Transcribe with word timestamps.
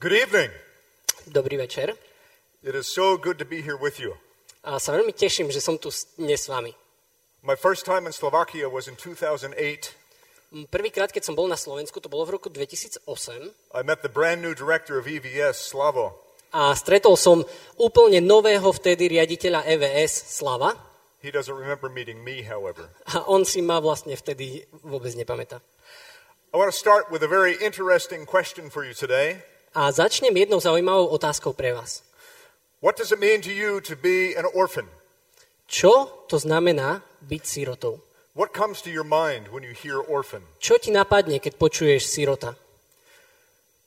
Good 0.00 0.12
evening. 0.14 0.50
Dobrý 1.26 1.58
večer. 1.58 1.90
It 2.62 2.74
is 2.78 2.86
so 2.86 3.18
good 3.18 3.34
to 3.42 3.46
be 3.46 3.58
here 3.62 3.74
with 3.74 3.98
you. 3.98 4.14
A 4.62 4.78
sa 4.78 4.94
veľmi 4.94 5.10
teším, 5.10 5.50
že 5.50 5.58
som 5.58 5.74
tu 5.74 5.90
dnes 6.14 6.38
s 6.38 6.46
vami. 6.46 6.70
My 7.42 7.58
first 7.58 7.82
time 7.82 8.06
in 8.06 8.14
Slovakia 8.14 8.70
was 8.70 8.86
in 8.86 8.94
2008. 8.94 9.50
M, 10.54 10.70
Prvýkrát, 10.70 11.10
keď 11.10 11.26
som 11.26 11.34
bol 11.34 11.50
na 11.50 11.58
Slovensku, 11.58 11.98
to 11.98 12.06
bolo 12.06 12.30
v 12.30 12.38
roku 12.38 12.46
2008 12.46 13.02
I 13.74 13.82
met 13.82 14.06
the 14.06 14.10
brand 14.10 14.38
new 14.38 14.54
director 14.54 15.02
of 15.02 15.10
EVS, 15.10 15.58
Slavo. 15.74 16.14
a 16.54 16.70
stretol 16.78 17.18
som 17.18 17.42
úplne 17.76 18.22
nového 18.22 18.70
vtedy 18.70 19.10
riaditeľa 19.10 19.66
EVS 19.66 20.14
Slava 20.30 20.78
He 21.18 21.34
doesn't 21.34 21.58
remember 21.58 21.90
meeting 21.90 22.22
me, 22.22 22.46
however. 22.46 22.94
a 23.10 23.26
on 23.26 23.42
si 23.42 23.58
ma 23.66 23.82
vlastne 23.82 24.14
vtedy 24.14 24.62
vôbec 24.86 25.10
nepamätá. 25.18 25.58
I 26.54 26.56
want 26.56 26.70
to 26.70 26.78
start 26.78 27.10
with 27.10 27.26
a 27.26 27.28
very 27.28 27.58
interesting 27.58 28.22
question 28.22 28.70
for 28.70 28.86
you 28.86 28.94
today. 28.94 29.42
A 29.78 29.92
začnem 29.92 30.36
jednou 30.36 30.60
zaujímavou 30.60 31.06
otázkou 31.06 31.52
pre 31.52 31.70
vás. 31.74 32.02
What 32.82 32.98
does 32.98 33.12
it 33.12 33.20
mean 33.22 33.40
to 33.42 33.50
you 33.50 33.80
to 33.80 33.94
be 33.94 34.34
an 34.34 34.42
orphan? 34.50 34.90
Čo 35.70 36.26
to 36.26 36.34
znamená 36.38 37.06
byť 37.22 37.42
sirotou? 37.46 38.02
What 38.34 38.50
comes 38.50 38.82
to 38.82 38.90
your 38.90 39.06
mind 39.06 39.54
when 39.54 39.62
you 39.62 39.70
hear 39.70 40.02
orphan? 40.02 40.42
Čo 40.58 40.82
ti 40.82 40.90
napadne, 40.90 41.38
keď 41.38 41.54
počuješ 41.54 42.10
sirota? 42.10 42.58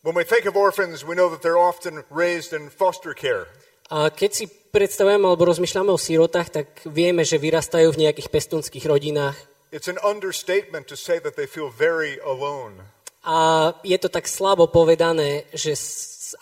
When 0.08 0.16
we 0.16 0.24
think 0.24 0.48
of 0.48 0.56
orphans, 0.56 1.04
we 1.04 1.12
know 1.12 1.28
that 1.28 1.44
they're 1.44 1.60
often 1.60 2.08
raised 2.08 2.56
in 2.56 2.72
foster 2.72 3.12
care. 3.12 3.52
A 3.92 4.08
keď 4.08 4.32
si 4.32 4.46
predstavujeme 4.48 5.28
alebo 5.28 5.44
rozmýšľame 5.44 5.92
o 5.92 6.00
sirotách, 6.00 6.56
tak 6.56 6.68
vieme, 6.88 7.28
že 7.28 7.36
vyrastajú 7.36 7.92
v 7.92 8.08
nejakých 8.08 8.32
pestunských 8.32 8.88
rodinách. 8.88 9.36
It's 9.76 9.92
an 9.92 10.00
understatement 10.00 10.88
to 10.88 10.96
say 10.96 11.20
that 11.20 11.36
they 11.36 11.52
feel 11.52 11.68
very 11.68 12.16
alone. 12.24 12.80
A 13.22 13.72
je 13.86 13.98
to 14.02 14.10
tak 14.10 14.26
slabo 14.26 14.66
povedané, 14.66 15.46
že 15.54 15.78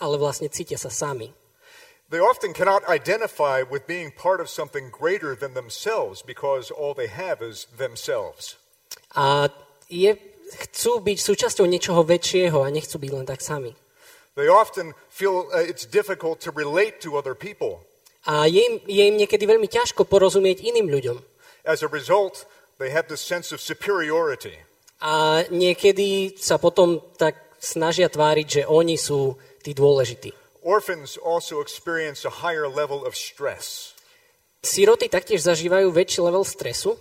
ale 0.00 0.16
vlastne 0.16 0.48
cítia 0.48 0.80
sa 0.80 0.88
sami. 0.88 1.32
They 2.10 2.18
often 2.18 2.52
cannot 2.52 2.82
identify 2.88 3.62
with 3.62 3.86
being 3.86 4.10
part 4.10 4.40
of 4.40 4.50
something 4.50 4.90
greater 4.90 5.36
than 5.36 5.54
themselves 5.54 6.22
because 6.26 6.74
all 6.74 6.94
they 6.94 7.06
have 7.06 7.38
is 7.38 7.70
themselves. 7.78 8.58
A 9.14 9.46
je, 9.86 10.18
chcú 10.50 10.98
byť 10.98 11.18
súčasťou 11.22 11.66
niečoho 11.70 12.02
väčšieho 12.02 12.66
a 12.66 12.68
nechcú 12.74 12.98
byť 12.98 13.10
len 13.14 13.26
tak 13.26 13.38
sami. 13.38 13.78
They 14.34 14.50
often 14.50 14.98
feel 15.06 15.46
uh, 15.54 15.62
it's 15.62 15.86
difficult 15.86 16.42
to 16.42 16.50
relate 16.50 16.98
to 17.06 17.14
other 17.14 17.38
people. 17.38 17.86
A 18.26 18.50
je 18.50 18.58
im, 18.58 18.74
je 18.90 19.02
im 19.06 19.16
niekedy 19.16 19.46
veľmi 19.46 19.70
ťažko 19.70 20.02
porozumieť 20.06 20.66
iným 20.66 20.90
ľuďom. 20.90 21.18
As 21.62 21.86
a 21.86 21.88
result, 21.88 22.42
they 22.82 22.90
have 22.90 23.06
this 23.06 23.22
sense 23.22 23.54
of 23.54 23.62
superiority. 23.62 24.58
A 25.00 25.44
niekedy 25.48 26.36
sa 26.36 26.60
potom 26.60 27.00
tak 27.16 27.56
snažia 27.56 28.08
tváriť, 28.12 28.46
že 28.46 28.62
oni 28.68 29.00
sú 29.00 29.36
tí 29.64 29.72
dôležití. 29.72 30.32
Orphans 30.60 31.16
also 31.16 31.64
experience 31.64 32.28
a 32.28 32.44
higher 32.44 32.68
level 32.68 33.04
of 33.08 33.16
stress. 33.16 33.96
Siroty 34.60 35.08
taktiež 35.08 35.40
zažívajú 35.48 35.88
väčší 35.88 36.20
level 36.20 36.44
stresu, 36.44 37.00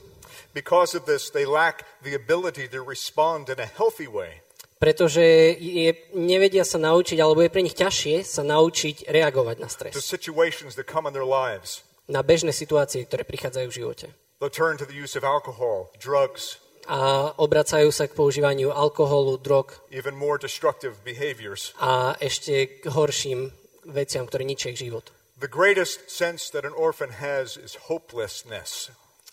Because 0.49 0.97
of 0.97 1.05
this, 1.05 1.29
they 1.29 1.45
lack 1.45 1.85
the 2.01 2.17
ability 2.17 2.65
to 2.73 2.81
respond 2.81 3.53
in 3.53 3.59
a 3.61 3.69
healthy 3.69 4.07
way. 4.09 4.41
pretože 4.79 5.19
je, 5.59 5.91
nevedia 6.15 6.63
sa 6.63 6.79
naučiť, 6.79 7.19
alebo 7.19 7.43
je 7.43 7.51
pre 7.51 7.61
nich 7.61 7.75
ťažšie 7.75 8.23
sa 8.23 8.47
naučiť 8.47 9.11
reagovať 9.11 9.55
na 9.59 9.67
to 9.67 9.75
stres, 9.75 9.93
situations 9.99 10.79
that 10.79 10.87
come 10.87 11.03
in 11.05 11.11
their 11.13 11.27
lives. 11.27 11.83
na 12.07 12.23
bežné 12.23 12.55
situácie, 12.55 13.03
ktoré 13.05 13.27
prichádzajú 13.27 13.67
v 13.69 13.75
živote. 13.75 14.07
They'll 14.39 14.49
turn 14.49 14.79
to 14.79 14.87
the 14.87 14.95
use 14.95 15.19
of 15.19 15.27
alcohol, 15.27 15.91
drugs, 15.99 16.63
A 16.89 17.29
obracajú 17.37 17.93
sa 17.93 18.09
k 18.09 18.17
používaniu 18.17 18.73
alkoholu, 18.73 19.37
drog 19.37 19.77
even 19.93 20.17
more 20.17 20.41
destructive 20.41 20.97
behaviors. 21.05 21.77
a 21.77 22.17
ešte 22.17 22.81
k 22.81 22.89
horším 22.89 23.53
veciam, 23.93 24.25
ktoré 24.25 24.41
ničia 24.41 24.73
ich 24.73 24.81
život. 24.81 25.13
The 25.37 25.47
greatest 25.47 26.09
sense 26.09 26.49
that 26.49 26.65
an 26.65 26.73
orphan 26.73 27.21
has 27.21 27.55
is 27.55 27.87
hopelessness 27.87 28.89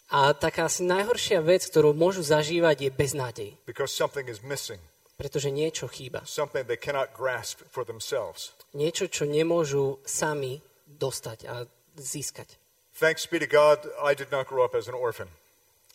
A 0.06 0.30
taká 0.38 0.70
asi 0.70 0.86
najhoršia 0.86 1.42
vec, 1.42 1.66
ktorú 1.66 1.90
môžu 1.90 2.22
zažívať, 2.22 2.86
je 2.86 2.90
beznádej, 2.94 3.50
because 3.66 3.90
something 3.90 4.30
is 4.30 4.38
missing, 4.38 4.78
pretože 5.18 5.50
niečo 5.50 5.90
chýba. 5.90 6.22
something 6.22 6.62
they 6.70 6.78
cannot 6.78 7.10
grasp 7.10 7.64
for 7.66 7.82
themselves. 7.82 8.54
Niečo, 8.70 9.10
čo 9.10 9.26
nemôžu 9.26 9.98
sami 10.06 10.62
dostať 10.86 11.38
a 11.50 11.66
získať. 11.98 12.54
Thanks 12.94 13.26
be 13.26 13.42
to 13.42 13.50
God, 13.50 13.82
I 13.98 14.14
did 14.14 14.30
not 14.30 14.46
grow 14.46 14.62
up 14.62 14.78
as 14.78 14.86
an 14.86 14.94
orphan. 14.94 15.26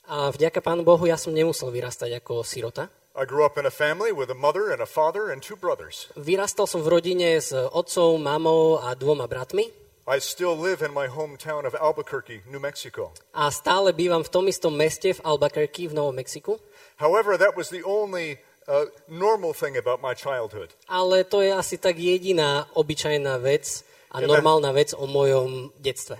A 0.09 0.31
vďaka 0.33 0.61
Pánu 0.61 0.81
Bohu 0.83 1.05
ja 1.05 1.15
som 1.17 1.33
nemusel 1.33 1.69
vyrastať 1.69 2.17
ako 2.21 2.41
sirota. 2.41 2.89
I 3.11 3.27
grew 3.27 3.43
up 3.43 3.59
in 3.59 3.67
a 3.67 3.73
family 3.73 4.15
with 4.15 4.31
a 4.31 4.37
mother 4.37 4.71
and 4.71 4.79
a 4.79 4.87
father 4.87 5.29
and 5.29 5.43
two 5.43 5.59
brothers. 5.59 6.07
Vyrastal 6.15 6.63
som 6.63 6.79
v 6.79 6.95
rodine 6.95 7.37
s 7.43 7.51
otcom, 7.51 8.23
mamou 8.23 8.79
a 8.79 8.95
dvoma 8.95 9.27
bratmi 9.27 9.67
I 10.07 10.17
still 10.17 10.57
live 10.57 10.81
in 10.81 10.89
my 10.95 11.05
hometown 11.05 11.61
of 11.67 11.77
Albuquerque, 11.77 12.41
New 12.49 12.59
Mexico. 12.59 13.13
a 13.37 13.51
stále 13.53 13.93
bývam 13.93 14.25
v 14.25 14.31
tom 14.33 14.49
istom 14.49 14.73
meste 14.73 15.13
v 15.13 15.21
Albuquerque 15.21 15.87
v 15.87 15.93
Novom 15.93 16.17
Mexiku. 16.17 16.57
However, 16.97 17.37
that 17.37 17.53
was 17.53 17.69
the 17.69 17.85
only 17.85 18.41
uh, 18.65 18.89
normal 19.07 19.53
thing 19.53 19.77
about 19.77 20.01
my 20.01 20.17
childhood. 20.17 20.73
Ale 20.89 21.21
to 21.29 21.45
je 21.45 21.53
asi 21.53 21.77
tak 21.77 22.01
jediná 22.01 22.65
obyčajná 22.73 23.37
vec 23.43 23.85
a 24.09 24.19
normálna 24.25 24.73
vec 24.73 24.91
o 24.97 25.05
mojom 25.05 25.69
detstve. 25.77 26.17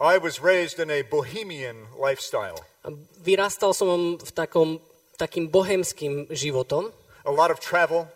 I 0.00 0.18
was 0.18 0.40
raised 0.42 0.80
in 0.80 0.88
a 0.90 1.04
bohemian 1.06 1.92
lifestyle. 1.94 2.58
Vyrastal 3.22 3.70
som 3.72 4.18
v 4.18 4.30
takom, 4.34 4.82
takým 5.14 5.46
bohemským 5.46 6.26
životom, 6.34 6.90
A 7.22 7.30
lot 7.30 7.54
of 7.54 7.62
travel, 7.62 8.10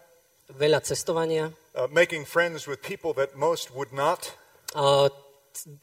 veľa 0.50 0.82
cestovania. 0.82 1.54
uh, 1.78 1.86
making 1.86 2.26
friends 2.26 2.66
with 2.66 2.82
people 2.82 3.14
that 3.14 3.38
most 3.38 3.70
would 3.70 3.94
not. 3.94 4.34
A 4.74 5.06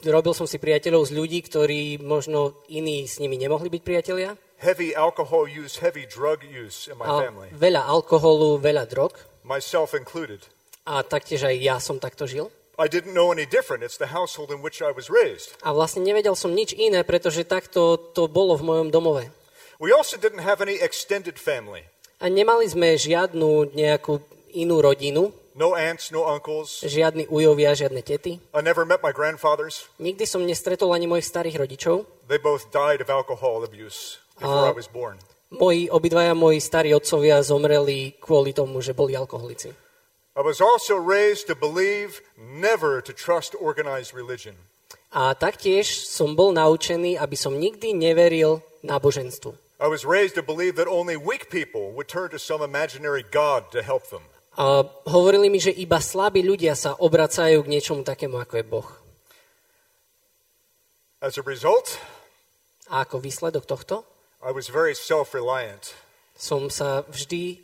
robil 0.04 0.36
som 0.36 0.44
si 0.44 0.60
priateľov 0.60 1.08
z 1.08 1.16
ľudí, 1.16 1.40
ktorí 1.40 1.96
možno 1.98 2.60
iní 2.68 3.08
s 3.08 3.16
nimi 3.16 3.40
nemohli 3.40 3.72
byť 3.72 3.82
priatelia. 3.82 4.36
Heavy 4.60 4.92
alcohol 4.92 5.48
use, 5.48 5.80
heavy 5.80 6.04
drug 6.04 6.44
use 6.44 6.86
in 6.92 7.00
my 7.00 7.08
A 7.08 7.14
family, 7.28 7.48
veľa 7.56 7.82
alkoholu, 7.88 8.60
veľa 8.60 8.84
drog. 8.84 9.16
myself 9.44 9.96
included. 9.96 10.44
A 10.84 11.00
taktiež 11.00 11.48
aj 11.48 11.56
ja 11.56 11.76
som 11.80 11.96
takto 11.96 12.28
žil. 12.28 12.52
I 12.74 12.90
didn't 12.90 13.14
know 13.14 13.30
any 13.30 13.46
different. 13.46 13.86
It's 13.86 13.96
the 13.98 14.10
household 14.10 14.50
in 14.50 14.58
which 14.58 14.82
I 14.82 14.90
was 14.90 15.06
raised. 15.06 15.54
A 15.62 15.70
vlastne 15.70 16.02
nevedel 16.02 16.34
som 16.34 16.50
nič 16.50 16.74
iné, 16.74 17.06
pretože 17.06 17.46
takto 17.46 17.94
to 17.96 18.26
bolo 18.26 18.58
v 18.58 18.66
mojom 18.66 18.88
domove. 18.90 19.30
We 19.78 19.94
also 19.94 20.18
didn't 20.18 20.42
have 20.42 20.58
any 20.58 20.78
extended 20.82 21.38
family. 21.38 21.86
A 22.18 22.26
nemali 22.30 22.66
sme 22.66 22.94
žiadnu 22.98 23.74
nejakú 23.74 24.22
inú 24.54 24.82
rodinu, 24.82 25.30
No 25.54 25.78
aunts, 25.78 26.10
no 26.10 26.26
uncles. 26.26 26.82
žiadni 26.82 27.30
ujovia, 27.30 27.78
žiadne 27.78 28.02
tety. 28.02 28.42
I 28.50 28.58
never 28.58 28.82
met 28.82 29.06
my 29.06 29.14
grandfathers. 29.14 29.86
Nikdy 30.02 30.26
som 30.26 30.42
nestretol 30.42 30.90
ani 30.90 31.06
mojich 31.06 31.30
starých 31.30 31.62
rodičov. 31.62 32.26
They 32.26 32.42
both 32.42 32.74
died 32.74 32.98
of 32.98 33.06
alcohol 33.06 33.62
abuse 33.62 34.18
before 34.34 34.66
I 34.66 34.74
was 34.74 34.90
born. 34.90 35.22
Moji, 35.54 35.86
obidvaja 35.86 36.34
moji 36.34 36.58
starí 36.58 36.90
otcovia 36.90 37.38
zomreli 37.38 38.18
kvôli 38.18 38.50
tomu, 38.50 38.82
že 38.82 38.98
boli 38.98 39.14
alkoholici. 39.14 39.70
I 40.34 40.42
was 40.42 40.58
also 40.60 40.98
raised 40.98 41.46
to 41.46 41.54
believe 41.54 42.18
never 42.36 42.98
to 43.00 43.12
trust 43.14 43.54
organized 43.54 44.14
religion. 44.14 44.58
A 45.14 45.30
taktiež 45.38 46.10
som 46.10 46.34
bol 46.34 46.50
naučený, 46.50 47.14
aby 47.14 47.38
som 47.38 47.54
nikdy 47.54 47.94
neveril 47.94 48.58
náboženstvu. 48.82 49.54
I 49.78 49.86
was 49.86 50.02
raised 50.02 50.34
to 50.34 50.42
believe 50.42 50.74
that 50.74 50.90
only 50.90 51.14
weak 51.14 51.50
people 51.54 51.94
would 51.94 52.10
turn 52.10 52.34
to 52.34 52.38
some 52.42 52.66
imaginary 52.66 53.22
God 53.22 53.70
to 53.70 53.82
help 53.82 54.10
them. 54.10 54.26
A 54.58 54.82
hovorili 55.06 55.50
mi, 55.50 55.62
že 55.62 55.70
iba 55.70 55.98
slabí 56.02 56.42
ľudia 56.42 56.74
sa 56.74 56.94
obracajú 56.98 57.62
k 57.62 57.70
niečomu 57.70 58.02
takému, 58.02 58.38
ako 58.38 58.54
je 58.58 58.64
Boh. 58.66 58.88
As 61.22 61.38
a 61.38 61.44
result, 61.46 61.98
A 62.90 63.06
ako 63.06 63.22
výsledok 63.22 63.64
tohto 63.64 64.02
I 64.44 64.50
was 64.50 64.66
very 64.68 64.92
self 64.98 65.30
reliant. 65.32 65.94
som 66.34 66.66
sa 66.68 67.06
vždy 67.06 67.62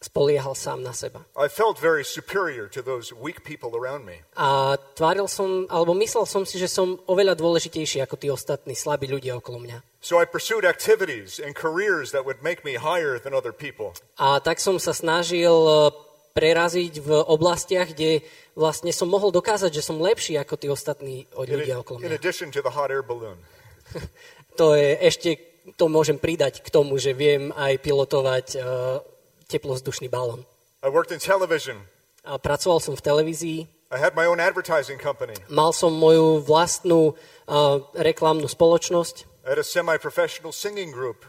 spoliehal 0.00 0.56
sám 0.56 0.80
na 0.80 0.96
seba. 0.96 1.20
I 1.36 1.52
felt 1.52 1.76
very 1.76 2.00
superior 2.04 2.72
to 2.72 2.80
those 2.80 3.12
weak 3.12 3.44
people 3.44 3.76
around 3.76 4.08
me. 4.08 4.24
A 4.32 4.80
tváril 4.96 5.28
som, 5.28 5.68
alebo 5.68 5.92
myslel 5.92 6.24
som 6.24 6.48
si, 6.48 6.56
že 6.56 6.72
som 6.72 6.96
oveľa 7.04 7.36
dôležitejší 7.36 8.00
ako 8.08 8.16
tí 8.16 8.32
ostatní 8.32 8.72
slabí 8.72 9.04
ľudia 9.04 9.36
okolo 9.36 9.60
mňa. 9.60 9.84
So 10.00 10.16
I 10.16 10.24
pursued 10.24 10.64
activities 10.64 11.36
and 11.36 11.52
careers 11.52 12.16
that 12.16 12.24
would 12.24 12.40
make 12.40 12.64
me 12.64 12.80
higher 12.80 13.20
than 13.20 13.36
other 13.36 13.52
people. 13.52 13.92
A 14.16 14.40
tak 14.40 14.56
som 14.56 14.80
sa 14.80 14.96
snažil 14.96 15.52
e, 15.52 15.92
preraziť 16.32 17.04
v 17.04 17.10
oblastiach, 17.20 17.92
kde 17.92 18.24
vlastne 18.56 18.96
som 18.96 19.04
mohol 19.04 19.28
dokázať, 19.28 19.68
že 19.68 19.84
som 19.84 20.00
lepší 20.00 20.40
ako 20.40 20.56
tí 20.56 20.72
ostatní 20.72 21.28
In, 21.28 21.44
ľudia 21.52 21.76
okolo 21.84 22.00
in 22.00 22.08
mňa. 22.08 22.16
addition 22.16 22.48
to 22.48 22.64
the 22.64 22.72
hot 22.72 22.88
air 22.88 23.04
balloon. 23.04 23.36
To 24.58 24.76
je 24.76 24.98
ešte, 24.98 25.40
to 25.78 25.88
môžem 25.88 26.20
pridať 26.20 26.60
k 26.60 26.68
tomu, 26.68 26.98
že 27.00 27.16
viem 27.16 27.48
aj 27.54 27.80
pilotovať 27.80 28.46
uh, 28.58 28.62
teplozdušný 29.50 30.06
balón. 30.06 30.46
I 30.80 30.88
worked 30.88 31.10
in 31.10 31.18
television. 31.18 31.82
A 32.22 32.38
pracoval 32.38 32.78
som 32.78 32.94
v 32.94 33.02
televízii, 33.02 33.58
I 33.90 33.98
had 33.98 34.14
my 34.14 34.22
own 34.30 34.38
advertising 34.38 35.02
company. 35.02 35.34
mal 35.50 35.74
som 35.74 35.90
moju 35.90 36.46
vlastnú 36.46 37.18
uh, 37.50 37.82
reklamnú 37.98 38.46
spoločnosť, 38.46 39.26
I 39.42 39.56
had 39.56 39.58
a 39.58 39.66
semi 39.66 39.98
professional 39.98 40.52
singing 40.54 40.94
group. 40.94 41.26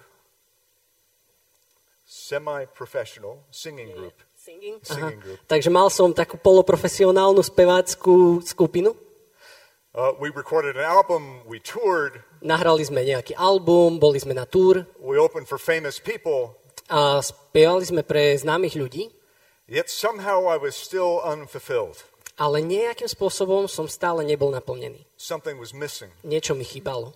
Semi 2.06 2.68
professional 2.70 3.42
singing 3.50 3.90
group. 3.96 4.14
Singing? 4.36 4.78
Singing 4.84 5.20
group. 5.22 5.40
Takže 5.48 5.70
mal 5.72 5.88
som 5.90 6.12
takú 6.12 6.38
poloprofesionálnu 6.38 7.40
speváckú 7.42 8.44
skupinu. 8.44 8.94
Uh, 9.92 10.16
we 10.24 10.32
recorded 10.32 10.80
an 10.80 10.88
album, 10.88 11.44
we 11.48 11.60
toured, 11.60 12.24
Nahrali 12.40 12.82
sme 12.88 13.04
nejaký 13.04 13.36
album, 13.36 14.00
boli 14.00 14.24
sme 14.24 14.32
na 14.32 14.48
túr 14.48 14.88
we 15.04 15.20
opened 15.20 15.48
for 15.48 15.60
famous 15.60 16.00
people, 16.00 16.56
a 16.92 17.24
spievali 17.24 17.88
sme 17.88 18.04
pre 18.04 18.36
známych 18.36 18.76
ľudí, 18.76 19.08
yet 19.72 19.88
somehow 19.88 20.44
I 20.52 20.60
was 20.60 20.76
still 20.76 21.24
unfulfilled. 21.24 22.04
ale 22.36 22.60
nejakým 22.60 23.08
spôsobom 23.08 23.72
som 23.72 23.88
stále 23.88 24.28
nebol 24.28 24.52
naplnený. 24.52 25.08
Something 25.16 25.56
was 25.56 25.72
missing, 25.72 26.12
Niečo 26.28 26.52
mi 26.54 26.68
chýbalo. 26.68 27.16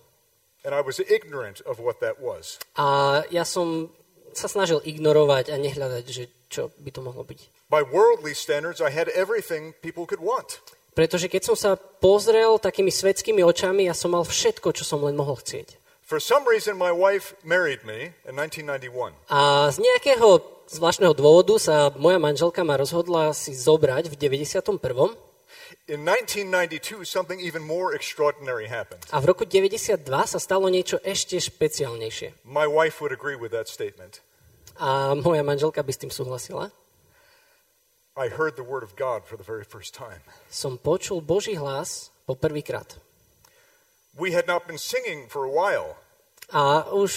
and 0.64 0.74
I 0.74 0.80
was 0.82 0.98
ignorant 0.98 1.60
of 1.62 1.78
what 1.78 2.00
that 2.00 2.18
was. 2.18 2.58
A 2.74 3.22
ja 3.30 3.44
som 3.46 3.92
sa 4.34 4.50
snažil 4.50 4.82
ignorovať 4.82 5.54
a 5.54 5.56
nehľadať, 5.60 6.04
že 6.10 6.26
čo 6.50 6.74
by 6.82 6.90
to 6.90 7.00
mohlo 7.04 7.22
byť. 7.22 7.70
By 7.70 7.82
worldly 7.86 8.34
standards, 8.34 8.80
I 8.82 8.90
had 8.90 9.06
everything 9.14 9.74
people 9.82 10.06
could 10.06 10.18
want. 10.22 10.58
Pretože 10.96 11.28
keď 11.28 11.42
som 11.52 11.56
sa 11.58 11.76
pozrel 11.76 12.56
takými 12.56 12.88
svetskými 12.88 13.44
očami, 13.44 13.84
ja 13.84 13.94
som 13.94 14.16
mal 14.16 14.24
všetko, 14.24 14.72
čo 14.72 14.84
som 14.86 15.04
len 15.04 15.12
mohol 15.12 15.36
chcieť. 15.36 15.76
For 16.06 16.22
some 16.22 16.46
reason, 16.46 16.78
my 16.78 16.94
wife 16.94 17.34
married 17.42 17.82
me 17.82 18.14
in 18.22 18.38
1991. 18.38 19.10
A 19.26 19.74
z 19.74 19.82
nejakého 19.82 20.38
zvláštneho 20.70 21.10
dôvodu 21.18 21.58
sa 21.58 21.90
moja 21.98 22.22
manželka 22.22 22.62
ma 22.62 22.78
rozhodla 22.78 23.34
si 23.34 23.50
zobrať 23.50 24.06
v 24.06 24.14
91. 24.14 25.18
In 25.90 26.06
1992, 26.06 27.02
something 27.02 27.42
even 27.42 27.58
more 27.58 27.90
extraordinary 27.90 28.70
happened. 28.70 29.02
A 29.10 29.18
v 29.18 29.34
roku 29.34 29.42
92 29.42 29.98
sa 30.06 30.38
stalo 30.38 30.70
niečo 30.70 31.02
ešte 31.02 31.42
špeciálnejšie. 31.42 32.46
My 32.46 32.70
wife 32.70 33.02
would 33.02 33.10
agree 33.10 33.34
with 33.34 33.50
that 33.50 33.66
statement. 33.66 34.22
A 34.78 35.18
moja 35.18 35.42
manželka 35.42 35.82
by 35.82 35.90
s 35.90 35.98
tým 36.06 36.14
súhlasila. 36.14 36.70
I 38.14 38.30
heard 38.30 38.54
the 38.54 38.62
word 38.62 38.86
of 38.86 38.94
God 38.94 39.26
for 39.26 39.34
the 39.34 39.42
very 39.42 39.66
first 39.66 39.90
time. 39.90 40.22
Som 40.54 40.78
počul 40.78 41.18
Boží 41.18 41.58
hlas 41.58 42.14
po 42.30 42.38
prvýkrát. 42.38 42.94
We 44.16 44.32
had 44.32 44.48
not 44.48 44.64
been 44.66 44.78
singing 44.80 45.28
for 45.28 45.44
a 45.44 45.52
while, 45.52 45.96
A 46.48 46.86
už 46.94 47.10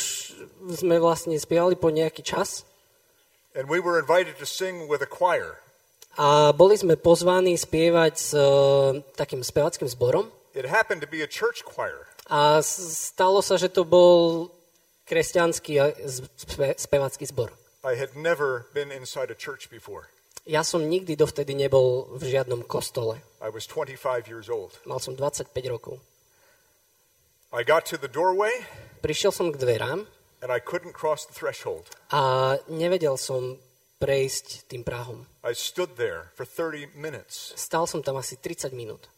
sme 0.74 0.98
vlastne 0.98 1.38
spievali 1.38 1.78
po 1.78 1.94
nejaký 1.94 2.26
čas 2.26 2.66
and 3.54 3.70
we 3.70 3.78
were 3.78 3.98
invited 4.02 4.38
to 4.42 4.46
sing 4.46 4.90
with 4.90 5.02
a 5.02 5.10
choir. 5.10 5.62
a 6.18 6.52
boli 6.52 6.76
sme 6.76 6.98
pozvaní 6.98 7.54
spievať 7.56 8.14
s 8.18 8.34
e, 8.34 8.42
takým 9.16 9.40
spevackým 9.46 9.86
zborom. 9.88 10.28
It 10.58 10.66
happened 10.66 11.00
to 11.06 11.10
be 11.10 11.22
a 11.22 11.30
church 11.30 11.62
choir. 11.64 12.10
A 12.28 12.60
stalo 12.66 13.40
sa, 13.46 13.56
že 13.56 13.70
to 13.70 13.86
bol 13.86 14.50
kresťanský 15.06 15.74
z- 16.04 16.26
spe- 16.36 16.78
spevacký 16.78 17.26
zbor. 17.30 17.54
I 17.86 17.96
had 17.96 18.18
never 18.18 18.68
been 18.74 18.92
inside 18.92 19.32
a 19.32 19.38
church 19.38 19.70
before. 19.72 20.10
Ja 20.44 20.66
som 20.66 20.84
nikdy 20.90 21.14
dovtedy 21.16 21.54
nebol 21.54 22.10
v 22.18 22.34
žiadnom 22.34 22.66
kostole. 22.66 23.22
I 23.40 23.48
was 23.54 23.70
25 23.70 24.26
years 24.28 24.50
old. 24.50 24.76
Mal 24.90 24.98
som 25.00 25.14
25 25.14 25.54
rokov. 25.70 26.02
I 27.52 27.64
got 27.64 27.86
to 27.90 27.98
the 27.98 28.08
doorway, 28.08 28.52
Prišiel 29.02 29.32
som 29.34 29.50
k 29.50 29.58
dverám 29.58 30.06
and 30.44 30.50
I 30.54 30.60
couldn't 30.62 30.94
cross 30.94 31.26
the 31.26 31.34
threshold. 31.34 31.90
a 32.14 32.56
nevedel 32.70 33.18
som 33.18 33.58
prejsť 34.00 34.70
tým 34.70 34.84
práhom. 34.86 35.26
I 35.44 35.52
stood 35.58 35.98
there 35.98 36.30
for 36.38 36.46
30 36.46 36.94
minutes, 36.96 37.52
Stal 37.58 37.88
som 37.90 38.04
tam 38.06 38.22
asi 38.22 38.38
30 38.38 38.72
minút. 38.76 39.10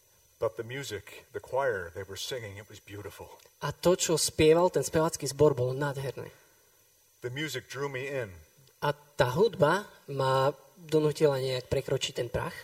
but 0.41 0.57
the 0.57 0.63
music, 0.65 1.27
the 1.35 1.39
choir, 1.43 1.91
they 1.93 2.01
were 2.01 2.17
singing, 2.17 2.57
it 2.57 2.65
was 2.65 2.79
beautiful. 2.81 3.29
A 3.61 3.69
to, 3.83 3.93
čo 3.93 4.17
spieval 4.17 4.73
ten 4.73 4.81
spevacký 4.81 5.29
zbor, 5.29 5.53
bolo 5.53 5.75
nádherné. 5.77 6.33
The 7.21 7.29
music 7.29 7.69
drew 7.69 7.85
me 7.91 8.09
in. 8.09 8.33
A 8.81 8.97
tá 9.13 9.29
hudba 9.37 9.85
ma 10.09 10.49
donútila 10.81 11.37
nejak 11.37 11.69
prekročiť 11.69 12.13
ten 12.17 12.29
prach. 12.33 12.55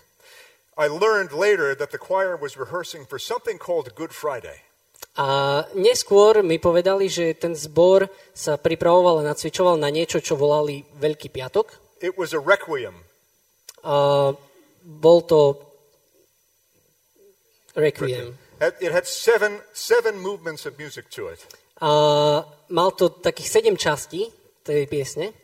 I 0.74 0.90
learned 0.90 1.30
later 1.30 1.78
that 1.78 1.94
the 1.94 2.02
choir 2.02 2.34
was 2.34 2.58
rehearsing 2.58 3.06
for 3.06 3.22
something 3.22 3.62
called 3.62 3.94
Good 3.94 4.10
Friday. 4.16 4.66
A 5.18 5.66
neskôr 5.74 6.46
mi 6.46 6.62
povedali, 6.62 7.10
že 7.10 7.34
ten 7.34 7.58
zbor 7.58 8.06
sa 8.38 8.62
pripravoval 8.62 9.26
a 9.26 9.28
nacvičoval 9.34 9.82
na 9.82 9.90
niečo, 9.90 10.22
čo 10.22 10.38
volali 10.38 10.86
Veľký 11.02 11.34
piatok. 11.34 11.98
It 12.06 12.14
was 12.14 12.38
a 12.38 12.42
requiem. 12.42 12.94
A 13.82 14.38
bol 14.86 15.20
to 15.26 15.68
Requiem. 17.78 18.34
It 18.58 18.74
it 18.82 18.92
had 18.92 19.06
seven, 19.06 19.62
seven 19.70 20.18
movements 20.18 20.66
of 20.66 20.82
music 20.82 21.14
to 21.14 21.30
it. 21.30 21.46
A 21.78 22.42
mal 22.74 22.90
to 22.98 23.14
takých 23.14 23.62
sedem 23.62 23.78
častí 23.78 24.34
tej 24.66 24.90
piesne. 24.90 25.38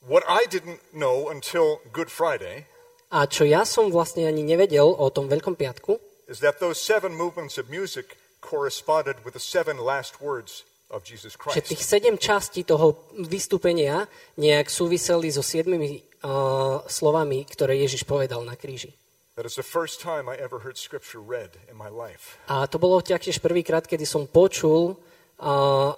What 0.00 0.24
I 0.24 0.48
didn't 0.48 0.80
know 0.96 1.28
until 1.28 1.84
Good 1.92 2.08
Friday 2.08 2.64
A 3.12 3.28
čo 3.28 3.46
ja 3.46 3.62
som 3.68 3.92
vlastne 3.92 4.26
ani 4.26 4.42
nevedel 4.42 4.88
o 4.88 5.06
tom 5.14 5.30
Veľkom 5.30 5.54
piatku, 5.54 6.00
is 6.26 6.42
that 6.42 6.58
those 6.58 6.80
seven 6.80 7.14
movements 7.14 7.54
of 7.54 7.70
music 7.70 8.18
corresponded 8.46 9.18
with 9.26 9.34
the 9.34 9.42
seven 9.42 9.82
last 9.82 10.22
words 10.22 10.62
of 10.86 11.02
Jesus 11.02 11.34
že 11.34 11.66
tých 11.66 11.82
Christ. 11.82 11.90
sedem 11.90 12.14
častí 12.14 12.62
toho 12.62 13.10
vystúpenia 13.26 14.06
nejak 14.38 14.70
súviseli 14.70 15.34
so 15.34 15.42
siedmimi 15.42 16.06
uh, 16.22 16.86
slovami, 16.86 17.42
ktoré 17.42 17.74
Ježiš 17.82 18.06
povedal 18.06 18.46
na 18.46 18.54
kríži. 18.54 18.94
That 19.34 19.44
is 19.44 19.58
the 19.58 19.66
first 19.66 20.00
time 20.00 20.30
I 20.30 20.38
ever 20.38 20.62
heard 20.62 20.78
scripture 20.78 21.20
read 21.20 21.58
in 21.68 21.74
my 21.76 21.90
life. 21.90 22.38
A 22.46 22.70
to 22.70 22.78
bolo 22.78 23.02
taktiež 23.02 23.42
prvýkrát, 23.42 23.84
kedy 23.84 24.06
som 24.06 24.30
počul, 24.30 24.96
uh, 25.42 25.92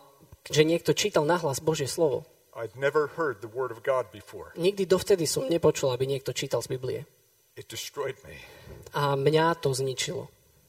že 0.49 0.65
niekto 0.65 0.97
čítal 0.97 1.29
nahlas 1.29 1.61
Božie 1.61 1.87
slovo. 1.87 2.25
I'd 2.59 2.75
never 2.75 3.15
heard 3.15 3.39
the 3.39 3.53
word 3.53 3.71
of 3.71 3.87
God 3.87 4.11
before. 4.11 4.51
Nikdy 4.59 4.89
dovtedy 4.91 5.29
som 5.31 5.47
nepočul, 5.47 5.95
aby 5.95 6.11
niekto 6.11 6.35
čítal 6.35 6.59
z 6.65 6.75
Biblie. 6.75 7.07
It 7.55 7.71
destroyed 7.71 8.19
me. 8.27 8.35
A 8.97 9.15
mňa 9.15 9.55
to 9.63 9.71
zničilo. 9.71 10.27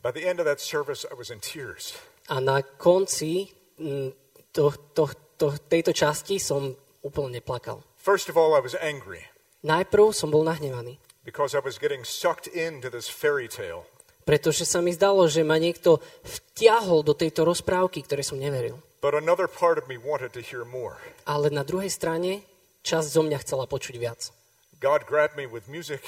By 0.09 0.21
the 0.21 0.25
end 0.25 0.41
of 0.41 0.49
that 0.49 0.57
service, 0.57 1.05
I 1.05 1.13
was 1.13 1.29
in 1.29 1.37
tears. 1.37 1.93
A 2.33 2.41
na 2.41 2.65
konci 2.65 3.45
mm, 3.77 4.09
to, 4.49 4.73
to, 4.97 5.05
to, 5.37 5.53
tejto 5.69 5.93
časti 5.93 6.41
som 6.41 6.73
úplne 7.05 7.37
plakal. 7.45 7.85
First 8.01 8.25
of 8.25 8.33
all, 8.33 8.57
I 8.57 8.61
was 8.65 8.73
angry 8.81 9.29
Najprv 9.61 10.09
som 10.09 10.33
bol 10.33 10.41
nahnevaný, 10.41 10.97
because 11.21 11.53
I 11.53 11.61
was 11.61 11.77
getting 11.77 12.01
sucked 12.01 12.49
into 12.49 12.89
this 12.89 13.05
fairy 13.05 13.45
tale. 13.45 13.85
pretože 14.25 14.65
sa 14.65 14.81
mi 14.81 14.97
zdalo, 14.97 15.29
že 15.29 15.45
ma 15.45 15.61
niekto 15.61 16.01
vtiahol 16.25 17.05
do 17.05 17.13
tejto 17.13 17.45
rozprávky, 17.45 18.01
ktoré 18.01 18.25
som 18.25 18.41
neveril. 18.41 18.81
But 19.05 19.13
another 19.13 19.45
part 19.45 19.77
of 19.77 19.85
me 19.85 20.01
wanted 20.01 20.33
to 20.33 20.41
hear 20.41 20.65
more. 20.65 20.97
Ale 21.29 21.53
na 21.53 21.61
druhej 21.61 21.93
strane 21.93 22.41
časť 22.81 23.13
zo 23.13 23.21
mňa 23.21 23.45
chcela 23.45 23.69
počuť 23.69 23.93
viac. 24.01 24.33
God 24.81 25.05
grabbed 25.05 25.37
me 25.37 25.45
with 25.45 25.69
music 25.69 26.01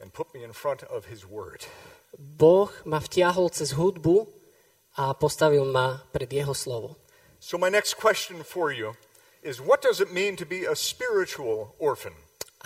and 0.00 0.12
put 0.12 0.32
me 0.34 0.42
in 0.44 0.52
front 0.52 0.82
of 0.84 1.06
his 1.06 1.26
word. 1.26 1.66
Boh 2.16 2.70
ma 2.84 2.98
vtiahol 2.98 3.50
cez 3.50 3.74
hudbu 3.74 4.26
a 4.96 5.14
postavil 5.14 5.66
ma 5.68 6.02
pred 6.12 6.30
jeho 6.30 6.54
slovo. 6.54 6.96
So, 7.38 7.58
my 7.58 7.70
next 7.70 7.94
question 7.94 8.42
for 8.42 8.72
you 8.72 8.96
is 9.42 9.60
what 9.60 9.82
does 9.82 10.00
it 10.00 10.10
mean 10.10 10.34
to 10.36 10.46
be 10.46 10.64
a 10.66 10.74
spiritual 10.74 11.74
orphan? 11.78 12.14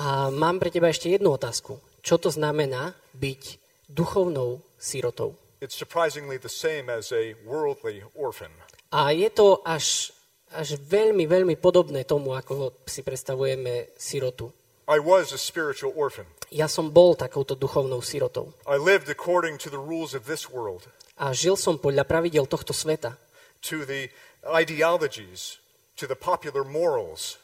A 0.01 0.33
mám 0.33 0.57
pre 0.57 0.73
teba 0.73 0.89
ešte 0.89 1.13
jednu 1.13 1.37
otázku. 1.37 1.77
Čo 2.01 2.17
to 2.17 2.33
znamená 2.33 2.97
byť 3.13 3.61
duchovnou 3.93 4.65
sirotou? 4.81 5.37
It's 5.61 5.77
surprisingly 5.77 6.41
the 6.41 6.51
same 6.51 6.89
as 6.89 7.13
a 7.13 7.37
worldly 7.45 8.03
orphan. 8.17 8.51
A 8.91 9.13
je 9.13 9.29
to 9.31 9.61
až, 9.63 10.11
až 10.51 10.81
veľmi, 10.81 11.29
veľmi 11.29 11.55
podobné 11.61 12.03
tomu, 12.09 12.35
ako 12.35 12.75
si 12.89 13.05
predstavujeme 13.05 13.93
sirotu. 13.95 14.51
I 14.89 14.99
was 14.99 15.33
a 15.33 15.39
spiritual 15.39 15.93
orphan. 15.95 16.27
Ja 16.51 16.67
som 16.69 16.91
bol 16.93 17.15
takouto 17.17 17.55
duchovnou 17.55 18.03
sirotou. 18.03 18.53
I 18.67 18.77
lived 18.77 19.09
according 19.09 19.57
to 19.63 19.71
the 19.71 19.79
rules 19.81 20.13
of 20.13 20.27
this 20.27 20.51
world, 20.51 20.85
A 21.17 21.31
žil 21.33 21.55
som 21.57 21.79
podľa 21.79 22.03
pravidel 22.05 22.45
tohto 22.51 22.75
sveta. 22.75 23.17
to 23.63 23.87
the 23.87 24.11
ideologies, 24.45 25.59
to 25.97 26.07
the 26.11 26.19
popular 26.19 26.65
morals, 26.67 27.39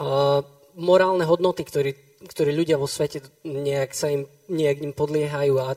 A 0.00 0.40
morálne 0.78 1.26
hodnoty, 1.28 1.66
ktoré, 1.66 1.92
ktoré 2.24 2.54
ľudia 2.56 2.80
vo 2.80 2.88
svete 2.88 3.20
nejak 3.44 3.92
sa 3.92 4.08
im, 4.08 4.24
nejak 4.48 4.80
im 4.80 4.92
podliehajú 4.96 5.54
a, 5.60 5.76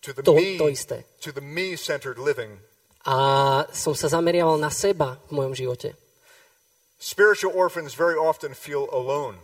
to 0.00 0.32
me, 0.32 0.56
to 0.56 0.72
isté. 0.72 1.04
to 1.20 1.28
the 1.34 1.44
me-centered 1.44 2.16
living. 2.16 2.56
a 3.04 3.16
som 3.76 3.92
sa 3.92 4.08
zameriaval 4.08 4.56
na 4.56 4.72
seba 4.72 5.20
v 5.28 5.36
mojom 5.36 5.52
živote. 5.52 5.92
Spiritual 6.96 7.52
orphans 7.52 7.92
very 7.92 8.16
often 8.16 8.56
feel 8.56 8.88
alone 8.88 9.36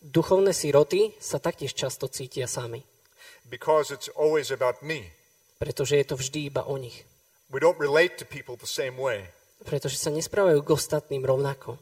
Duchovné 0.00 0.56
siroty 0.56 1.12
sa 1.20 1.36
taktiež 1.36 1.76
často 1.76 2.08
cítia 2.08 2.48
sami, 2.48 2.80
because 3.52 3.92
it's 3.92 4.08
always 4.16 4.48
about 4.48 4.80
me. 4.80 5.12
pretože 5.60 6.00
je 6.00 6.06
to 6.08 6.16
vždy 6.16 6.48
iba 6.48 6.64
o 6.64 6.80
nich. 6.80 7.04
We 7.52 7.60
don't 7.60 7.76
relate 7.76 8.16
to 8.16 8.24
people 8.24 8.56
the 8.56 8.64
same 8.64 8.96
way. 8.96 9.28
Pretože 9.60 10.00
sa 10.00 10.08
nesprávajú 10.08 10.64
k 10.64 10.72
ostatným 10.72 11.20
rovnako. 11.20 11.76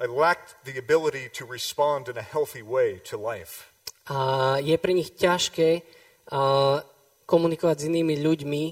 I 0.00 0.08
lacked 0.08 0.56
the 0.64 0.80
ability 0.80 1.28
to 1.36 1.44
respond 1.44 2.08
in 2.08 2.16
a 2.16 2.24
healthy 2.24 2.64
way 2.64 3.04
to 3.12 3.20
life. 3.20 3.68
A 4.08 4.56
je 4.64 4.72
pre 4.80 4.96
nich 4.96 5.12
ťažké 5.12 5.84
a, 6.32 6.80
komunikovať 7.28 7.84
s 7.84 7.88
inými 7.92 8.16
ľuďmi. 8.24 8.64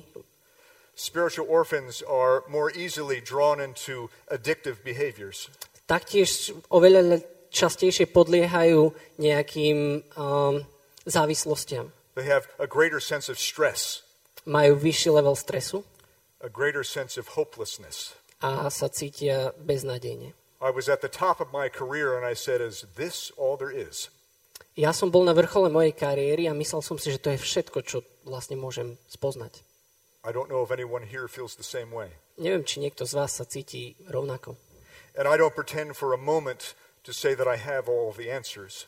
Spiritual 0.96 1.44
orphans 1.44 2.00
are 2.00 2.48
more 2.48 2.72
easily 2.72 3.20
drawn 3.20 3.60
into 3.60 4.08
addictive 4.32 4.80
behaviors. 4.80 5.52
Taktiež 5.84 6.56
oveľa 6.72 7.20
častejšie 7.50 8.06
podliehajú 8.10 8.92
nejakým 9.18 10.04
um, 10.16 10.62
závislostiam. 11.04 11.90
They 12.14 12.26
have 12.26 12.50
a 12.58 12.66
greater 12.66 12.98
sense 13.00 13.30
of 13.30 13.38
stress, 13.38 14.02
Majú 14.48 14.80
vyšší 14.80 15.10
level 15.12 15.36
stresu 15.36 15.84
a 16.40 16.48
greater 16.48 16.80
sense 16.86 17.20
of 17.20 17.36
hopelessness. 17.36 18.16
a 18.40 18.70
sa 18.70 18.86
cítia 18.88 19.50
beznádejne. 19.58 20.32
I 20.62 20.70
was 20.70 20.88
at 20.88 21.02
the 21.02 21.10
top 21.10 21.38
of 21.42 21.50
my 21.54 21.66
career 21.70 22.14
and 22.18 22.26
I 22.26 22.34
said, 22.34 22.58
Is 22.62 22.86
this 22.94 23.30
all 23.38 23.54
there 23.58 23.70
is? 23.70 24.10
Ja 24.78 24.94
som 24.94 25.10
bol 25.10 25.26
na 25.26 25.34
vrchole 25.34 25.70
mojej 25.70 25.90
kariéry 25.90 26.46
a 26.46 26.54
myslel 26.54 26.82
som 26.86 26.98
si, 27.02 27.10
že 27.10 27.18
to 27.18 27.34
je 27.34 27.38
všetko, 27.38 27.78
čo 27.82 28.06
vlastne 28.22 28.54
môžem 28.54 28.94
spoznať. 29.10 29.66
I 30.22 30.30
don't 30.30 30.46
know 30.50 30.62
if 30.62 30.70
anyone 30.70 31.02
here 31.02 31.26
feels 31.26 31.58
the 31.58 31.66
same 31.66 31.90
way. 31.90 32.14
Neviem, 32.38 32.62
či 32.62 32.78
niekto 32.78 33.02
z 33.06 33.18
vás 33.18 33.34
sa 33.34 33.46
cíti 33.46 33.98
rovnako. 34.06 34.54
And 35.18 35.26
I 35.26 35.34
don't 35.34 35.54
pretend 35.54 35.98
for 35.98 36.14
a 36.14 36.20
moment 36.20 36.78
to 37.04 37.12
say 37.12 37.34
that 37.34 37.46
I 37.46 37.56
have 37.58 37.86
all 37.86 38.08
of 38.08 38.16
the 38.16 38.30
answers. 38.30 38.86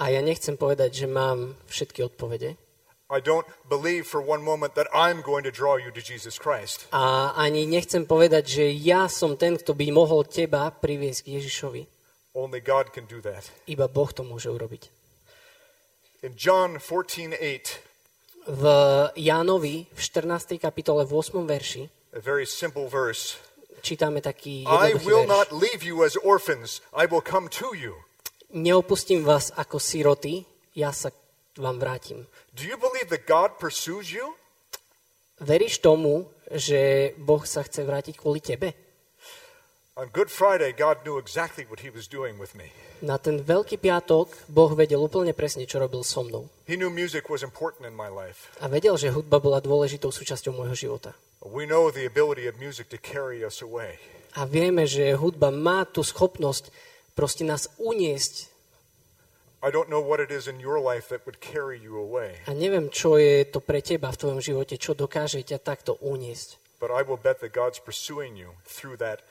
A 0.00 0.10
ja 0.10 0.18
nechcem 0.18 0.58
povedať, 0.58 1.04
že 1.04 1.06
mám 1.06 1.54
všetky 1.70 2.02
odpovede. 2.02 2.58
I 3.12 3.20
don't 3.20 3.46
believe 3.68 4.08
for 4.08 4.18
one 4.18 4.42
moment 4.42 4.74
that 4.74 4.88
I'm 4.90 5.20
going 5.20 5.44
to 5.44 5.52
draw 5.52 5.76
you 5.76 5.92
to 5.92 6.00
Jesus 6.00 6.40
Christ. 6.40 6.88
A 6.90 7.36
ani 7.36 7.68
nechcem 7.68 8.08
povedať, 8.08 8.44
že 8.48 8.64
ja 8.74 9.06
som 9.06 9.36
ten, 9.36 9.60
kto 9.60 9.76
by 9.76 9.92
mohol 9.92 10.24
teba 10.26 10.72
priviesť 10.72 11.20
k 11.28 11.28
Ježišovi. 11.38 11.82
Only 12.34 12.58
God 12.58 12.90
can 12.90 13.06
do 13.06 13.22
that. 13.22 13.46
Iba 13.70 13.86
Boh 13.86 14.10
to 14.10 14.26
môže 14.26 14.50
urobiť. 14.50 14.90
In 16.26 16.34
John 16.34 16.80
14:8, 16.80 17.94
V 18.44 18.64
Jánovi 19.16 19.88
v 19.88 20.00
14. 20.00 20.60
kapitole 20.60 21.08
v 21.08 21.12
8. 21.16 21.48
verši 21.48 21.88
a 22.12 22.20
very 22.20 22.44
simple 22.44 22.88
verse, 22.88 23.40
čítame 23.84 24.24
taký 24.24 24.64
I 24.64 24.96
will 25.04 25.28
not 25.28 25.52
leave 25.52 25.84
you 25.84 26.00
as 26.00 26.16
orphans, 26.24 26.80
I 26.96 27.04
will 27.04 27.20
come 27.20 27.52
to 27.60 27.76
you. 27.76 28.00
Neopustím 28.56 29.20
vás 29.20 29.52
ako 29.52 29.76
siroty, 29.76 30.48
ja 30.72 30.88
sa 30.96 31.12
vám 31.60 31.76
vrátim. 31.76 32.24
Do 32.56 32.64
you 32.64 32.80
believe 32.80 33.12
that 33.12 33.28
God 33.28 33.60
pursues 33.60 34.08
you? 34.08 34.32
Veríš 35.42 35.84
tomu, 35.84 36.30
že 36.48 37.12
Boh 37.20 37.42
sa 37.44 37.66
chce 37.66 37.84
vrátiť 37.84 38.16
kvôli 38.16 38.40
tebe? 38.40 38.72
On 39.94 40.10
Good 40.10 40.26
Friday, 40.26 40.74
God 40.74 41.06
knew 41.06 41.22
exactly 41.22 41.62
what 41.70 41.78
he 41.78 41.90
was 41.90 42.10
doing 42.10 42.34
with 42.34 42.58
me. 42.58 42.74
Na 42.98 43.14
ten 43.14 43.38
veľký 43.38 43.78
piatok 43.78 44.50
Boh 44.50 44.74
vedel 44.74 44.98
úplne 44.98 45.30
presne, 45.30 45.70
čo 45.70 45.78
robil 45.78 46.02
so 46.02 46.26
mnou. 46.26 46.50
He 46.66 46.74
knew 46.74 46.90
music 46.90 47.30
was 47.30 47.46
important 47.46 47.86
in 47.86 47.94
my 47.94 48.10
life. 48.10 48.50
A 48.58 48.66
vedel, 48.66 48.98
že 48.98 49.14
hudba 49.14 49.38
bola 49.38 49.62
dôležitou 49.62 50.10
súčasťou 50.10 50.50
môjho 50.50 50.74
života. 50.74 51.14
We 51.44 51.68
know 51.68 51.92
the 51.92 52.08
ability 52.08 52.48
of 52.48 52.56
music 52.56 52.88
to 52.88 52.98
carry 52.98 53.44
us 53.44 53.60
away. 53.60 54.00
A 54.34 54.48
vieme, 54.48 54.88
že 54.88 55.14
hudba 55.14 55.52
má 55.52 55.84
tú 55.86 56.02
schopnosť 56.02 56.72
proste 57.14 57.44
nás 57.46 57.68
uniesť. 57.78 58.50
I 59.64 59.72
don't 59.72 59.88
know 59.88 60.00
what 60.02 60.20
it 60.20 60.28
is 60.28 60.44
in 60.44 60.60
your 60.60 60.76
life 60.76 61.08
that 61.08 61.24
would 61.24 61.40
carry 61.40 61.80
you 61.80 61.96
away, 61.96 62.36
A 62.44 62.52
neviem, 62.52 62.92
čo 62.92 63.16
je 63.16 63.48
to 63.48 63.64
pre 63.64 63.80
teba 63.80 64.12
v 64.12 64.20
tvojom 64.20 64.40
živote, 64.44 64.76
čo 64.76 64.92
dokáže 64.92 65.40
ťa 65.40 65.56
takto 65.60 65.96
uniesť. 66.04 66.60
but 66.76 66.92
I 66.92 67.00
will 67.00 67.16
bet 67.16 67.40
that 67.40 67.56
God's 67.56 67.80
pursuing 67.80 68.36
you 68.36 68.60
through 68.68 69.00
that, 69.00 69.24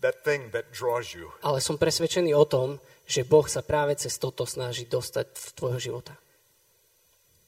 that 0.00 0.24
thing 0.24 0.48
that 0.56 0.72
draws 0.72 1.12
you. 1.12 1.28
Ale 1.44 1.60
som 1.60 1.76
presvedčený 1.76 2.32
o 2.32 2.48
tom, 2.48 2.80
že 3.04 3.28
Boh 3.28 3.44
sa 3.44 3.60
práve 3.60 3.92
cez 4.00 4.16
toto 4.16 4.48
snaží 4.48 4.88
dostať 4.88 5.36
v 5.36 5.48
tvojho 5.52 5.80
života. 5.80 6.16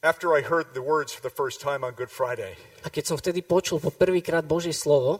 After 0.05 0.37
I 0.37 0.45
heard 0.45 0.77
the 0.77 0.85
words 0.85 1.09
for 1.17 1.21
the 1.25 1.33
first 1.33 1.57
time 1.57 1.81
on 1.81 1.97
Good 1.97 2.13
Friday, 2.13 2.53
A 2.85 2.93
keď 2.93 3.03
som 3.09 3.17
vtedy 3.17 3.41
počul 3.41 3.81
po 3.81 3.89
prvýkrát 3.89 4.45
Božie 4.45 4.69
slovo, 4.69 5.17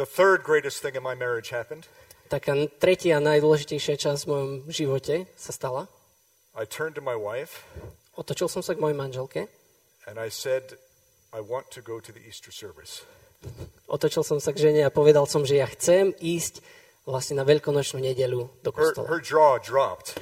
the 0.00 0.08
third 0.08 0.40
greatest 0.40 0.80
thing 0.80 0.96
in 0.96 1.04
my 1.04 1.12
marriage 1.12 1.52
happened. 1.52 1.84
taká 2.32 2.56
tretia 2.80 3.20
najdôležitejšia 3.20 4.00
časť 4.00 4.20
v 4.24 4.28
mojom 4.32 4.52
živote 4.72 5.28
sa 5.36 5.52
stala. 5.52 5.84
I 6.56 6.64
turned 6.64 6.96
to 6.96 7.04
my 7.04 7.12
wife 7.12 7.60
Otočil 8.16 8.48
som 8.48 8.64
sa 8.64 8.72
k 8.72 8.80
mojej 8.80 8.96
manželke, 8.96 9.52
and 10.08 10.16
I 10.16 10.32
said, 10.32 10.80
I 11.36 11.44
want 11.44 11.68
to 11.76 11.84
go 11.84 12.00
to 12.00 12.08
the 12.08 12.24
Easter 12.24 12.48
service. 12.48 13.04
otočil 13.84 14.24
som 14.24 14.40
sa 14.40 14.56
k 14.56 14.64
žene 14.64 14.80
a 14.80 14.88
povedal 14.88 15.28
som, 15.28 15.44
že 15.44 15.60
ja 15.60 15.68
chcem 15.68 16.16
ísť 16.16 16.64
vlastne 17.04 17.36
na 17.36 17.44
veľkonočnú 17.44 18.00
nedelu 18.00 18.48
do 18.64 18.70
Her, 18.72 18.96
kostola. 18.96 19.06
her 19.12 19.20
jaw 19.20 19.60
dropped. 19.60 20.16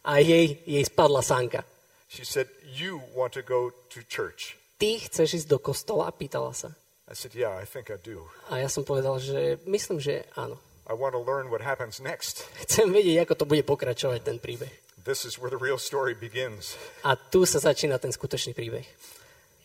A 0.00 0.24
jej, 0.24 0.64
jej 0.64 0.84
spadla 0.88 1.20
sanka. 1.20 1.60
She 2.08 2.24
said, 2.24 2.46
You 2.62 3.02
want 3.14 3.34
to 3.34 3.42
go 3.42 3.70
to 3.70 3.98
church? 4.06 4.54
Ty 4.78 5.00
chceš 5.08 5.44
ísť 5.44 5.48
do 5.50 5.58
kostola? 5.58 6.12
Pýtala 6.12 6.54
sa. 6.54 6.74
I 7.10 7.14
said, 7.14 7.34
Yeah, 7.34 7.54
I 7.54 7.66
think 7.66 7.90
I 7.90 7.98
do. 7.98 8.26
A 8.50 8.62
ja 8.62 8.68
som 8.70 8.86
povedal, 8.86 9.18
že 9.18 9.58
myslím, 9.66 9.98
že 9.98 10.26
áno. 10.38 10.58
I 10.86 10.94
want 10.94 11.18
to 11.18 11.22
learn 11.22 11.50
what 11.50 11.62
happens 11.62 11.98
next. 11.98 12.46
Chcem 12.66 12.94
vedieť, 12.94 13.26
ako 13.26 13.34
to 13.42 13.44
bude 13.46 13.66
pokračovať, 13.66 14.22
ten 14.22 14.38
príbeh. 14.38 14.70
This 15.02 15.26
is 15.26 15.38
where 15.38 15.50
the 15.50 15.58
real 15.58 15.78
story 15.78 16.14
begins. 16.14 16.74
A 17.06 17.14
tu 17.14 17.46
sa 17.46 17.58
začína 17.62 17.98
ten 17.98 18.10
skutočný 18.10 18.54
príbeh. 18.54 18.86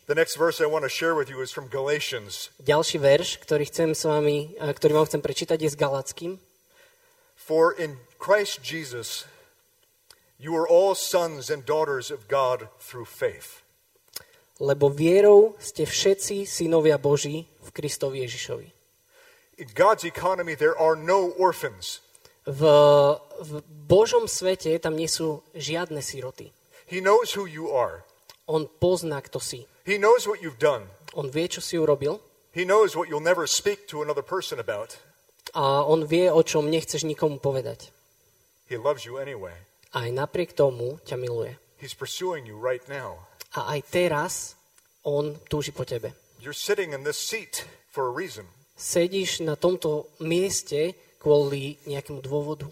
The 0.09 0.17
next 0.17 0.37
verse 0.37 0.61
I 0.61 0.69
want 0.69 0.81
to 0.85 0.91
share 0.91 1.13
with 1.13 1.29
you 1.29 1.41
is 1.45 1.53
from 1.53 1.69
Galatians. 1.69 2.49
Ďalší 2.61 2.97
verš, 2.97 3.37
ktorý, 3.41 3.69
chcem 3.69 3.93
s 3.93 4.05
vami, 4.05 4.57
ktorý 4.57 4.97
vám 4.97 5.05
chcem 5.09 5.21
prečítať, 5.21 5.57
je 5.61 5.69
s 5.69 5.77
Galackým. 5.77 6.41
For 7.37 7.73
in 7.77 8.01
Christ 8.17 8.65
Jesus, 8.65 9.29
you 10.41 10.57
are 10.57 10.65
all 10.67 10.97
sons 10.97 11.53
and 11.53 11.61
daughters 11.63 12.09
of 12.09 12.25
God 12.27 12.67
through 12.81 13.05
faith. 13.05 13.61
Lebo 14.61 14.89
vierou 14.89 15.57
ste 15.57 15.85
všetci 15.85 16.45
synovia 16.45 16.97
Boží 17.01 17.45
v 17.61 17.69
Kristovi 17.73 18.25
Ježišovi. 18.25 18.69
In 19.61 19.69
God's 19.77 20.05
economy, 20.05 20.57
there 20.57 20.73
are 20.77 20.97
no 20.97 21.33
orphans. 21.37 22.01
V, 22.45 22.65
v 23.41 23.51
Božom 23.85 24.25
svete 24.25 24.73
tam 24.81 24.97
nie 24.97 25.05
sú 25.05 25.45
žiadne 25.53 26.01
siroty. 26.01 26.49
He 26.89 26.97
knows 27.01 27.37
who 27.37 27.45
you 27.45 27.69
are, 27.69 28.01
On 28.49 28.65
pozná, 28.65 29.21
kto 29.21 29.37
si. 29.37 29.69
He 29.85 30.01
knows 30.01 30.25
what 30.25 30.41
you've 30.41 30.57
done, 30.61 30.89
On 31.13 31.29
vie, 31.29 31.45
čo 31.49 31.61
si 31.61 31.77
urobil 31.77 32.17
He 32.51 32.67
knows 32.67 32.97
what 32.99 33.07
you'll 33.07 33.23
never 33.23 33.47
speak 33.47 33.87
to 33.87 34.01
another 34.03 34.25
person 34.25 34.59
about. 34.59 34.97
a 35.53 35.83
on 35.83 36.05
vie, 36.05 36.29
o 36.31 36.41
čom 36.43 36.69
nechceš 36.69 37.03
nikomu 37.03 37.39
povedať. 37.41 37.91
He 38.69 38.77
loves 38.77 39.03
you 39.07 39.17
anyway. 39.19 39.55
Aj 39.91 40.07
napriek 40.07 40.55
tomu 40.55 40.99
ťa 41.03 41.19
miluje. 41.19 41.59
He's 41.75 41.91
pursuing 41.91 42.47
you 42.47 42.55
right 42.55 42.83
now. 42.87 43.27
A 43.51 43.75
aj 43.75 43.79
teraz 43.91 44.33
on 45.03 45.35
túži 45.51 45.75
po 45.75 45.83
tebe. 45.83 46.15
You're 46.39 46.55
sitting 46.55 46.95
in 46.95 47.03
this 47.03 47.19
seat 47.19 47.67
for 47.91 48.07
a 48.07 48.13
reason. 48.13 48.47
Sedíš 48.79 49.43
na 49.43 49.59
tomto 49.59 50.09
mieste 50.23 50.95
kvôli 51.19 51.77
nejakému 51.85 52.23
dôvodu. 52.23 52.71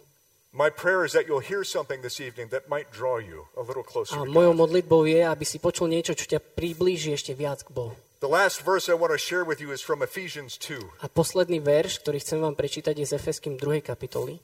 My 0.49 0.73
prayer 0.73 1.05
is 1.05 1.13
that 1.13 1.29
you'll 1.29 1.45
hear 1.45 1.61
something 1.61 2.01
this 2.01 2.17
evening 2.17 2.49
that 2.49 2.65
might 2.65 2.89
draw 2.89 3.21
you 3.21 3.45
a 3.53 3.61
little 3.61 3.85
closer 3.85 4.17
A 4.17 4.25
mojou 4.25 4.57
modlitbou 4.57 5.05
je, 5.05 5.21
aby 5.21 5.45
si 5.45 5.61
počul 5.61 5.85
niečo, 5.93 6.17
čo 6.17 6.25
ťa 6.25 6.41
priblíži 6.41 7.13
ešte 7.13 7.37
viac 7.37 7.61
k 7.61 7.69
Bohu. 7.69 7.93
The 8.19 8.31
last 8.31 8.65
verse 8.65 8.89
I 8.89 8.97
want 8.97 9.13
to 9.13 9.21
share 9.21 9.45
with 9.45 9.61
you 9.61 9.69
is 9.69 9.85
from 9.85 10.01
Ephesians 10.01 10.57
2. 10.57 11.05
A 11.05 11.07
posledný 11.07 11.61
verš, 11.61 12.01
ktorý 12.01 12.17
chcem 12.17 12.41
vám 12.41 12.57
prečítať, 12.57 12.97
je 12.97 13.05
z 13.05 13.13
Efeským 13.21 13.61
2. 13.61 13.85
kapitoly. 13.85 14.41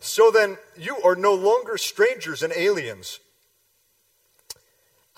So 0.00 0.30
then, 0.30 0.58
you 0.76 0.96
are 1.02 1.16
no 1.18 1.34
longer 1.34 1.76
strangers 1.78 2.42
and 2.42 2.52
aliens, 2.54 3.20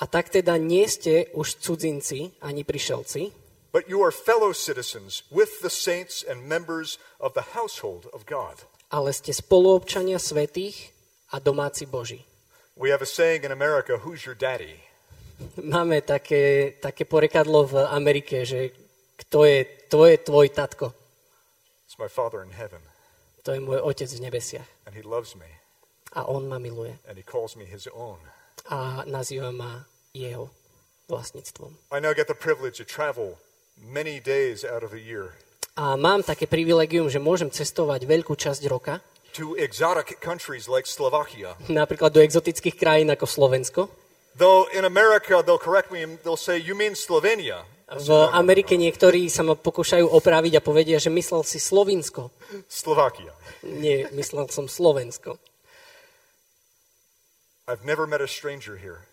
A 0.00 0.08
tak 0.08 0.32
teda 0.32 0.56
nie 0.56 0.88
ste 0.88 1.28
už 1.36 1.60
cudzinci 1.60 2.32
ani 2.40 2.64
prišelci, 2.64 3.36
but 3.68 3.84
you 3.84 4.00
are 4.00 4.08
fellow 4.08 4.56
citizens 4.56 5.28
with 5.28 5.60
the 5.60 5.68
saints 5.68 6.24
and 6.24 6.48
members 6.48 6.96
of 7.20 7.36
the 7.36 7.52
household 7.52 8.08
of 8.16 8.24
God. 8.24 8.64
ale 8.88 9.12
ste 9.12 9.30
spoluobčania 9.36 10.16
svetých 10.16 10.90
a 11.30 11.38
domáci 11.38 11.84
Boží. 11.84 12.24
We 12.80 12.88
have 12.90 13.04
a 13.04 13.06
saying 13.06 13.44
in 13.44 13.52
America, 13.52 14.00
who's 14.00 14.24
your 14.24 14.34
daddy? 14.34 14.80
Máme 15.60 16.00
také, 16.00 16.74
také 16.80 17.04
porekadlo 17.04 17.68
v 17.68 17.84
Amerike, 17.92 18.48
že 18.48 18.72
kto 19.20 19.44
je, 19.44 19.68
to 19.92 20.08
je 20.08 20.16
tvoj 20.16 20.48
tatko. 20.48 20.96
It's 21.84 22.00
my 22.00 22.08
Father 22.08 22.40
in 22.40 22.56
heaven, 22.56 22.80
To 23.44 23.56
je 23.56 23.60
môj 23.60 23.80
otec 23.80 24.08
v 24.08 24.20
nebesiach. 24.20 24.68
and 24.86 24.92
he 24.96 25.02
loves 25.02 25.32
me, 25.36 25.48
A 26.12 26.26
on 26.26 26.48
ma 26.48 26.58
miluje. 26.58 26.98
and 27.08 27.16
he 27.16 27.24
calls 27.24 27.56
me 27.56 27.64
his 27.64 27.88
own. 27.94 28.18
A 28.68 29.04
nazýva 29.08 29.50
ma 29.54 29.86
jeho 30.12 30.50
vlastníctvom. 31.08 31.74
I 31.90 32.00
now 32.00 32.12
get 32.12 32.26
the 32.28 32.36
privilege 32.36 32.76
to 32.78 32.84
travel 32.86 33.38
many 33.80 34.20
days 34.20 34.64
out 34.64 34.82
of 34.84 34.90
the 34.92 35.00
year 35.00 35.32
A 35.78 35.96
mám 35.96 36.20
také 36.20 36.44
privilegium, 36.50 37.08
že 37.08 37.16
môžem 37.22 37.48
cestovať 37.48 38.04
veľkú 38.04 38.36
časť 38.36 38.62
roka, 38.68 39.00
to 39.32 39.54
exotic 39.56 40.18
countries 40.20 40.66
like 40.68 40.84
Slovakia. 40.84 41.54
napríklad 41.70 42.10
do 42.12 42.20
exotických 42.20 42.74
krajín 42.76 43.08
ako 43.14 43.24
Slovensko. 43.30 43.80
Though 44.36 44.66
in 44.74 44.82
America, 44.84 45.40
they'll 45.42 45.58
correct 45.62 45.88
me 45.94 46.04
they'll 46.26 46.36
say, 46.38 46.58
You 46.58 46.74
mean 46.74 46.98
Slovenia? 46.98 47.64
V 47.90 48.10
Amerike 48.30 48.78
niektorí 48.78 49.26
sa 49.26 49.42
ma 49.42 49.58
pokúšajú 49.58 50.06
opraviť 50.06 50.62
a 50.62 50.64
povedia, 50.64 51.02
že 51.02 51.10
myslel 51.10 51.42
si 51.42 51.58
Slovinsko. 51.58 52.30
Slovakia. 52.70 53.34
Nie, 53.66 54.06
myslel 54.14 54.46
som 54.54 54.70
Slovensko. 54.70 55.42
I've 57.66 57.82
never 57.82 58.06
met 58.06 58.22
a 58.22 58.30
stranger 58.30 58.78
here. 58.78 59.06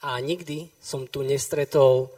A 0.00 0.20
nikdy 0.24 0.72
som 0.80 1.04
tu 1.08 1.20
nestretol 1.20 2.12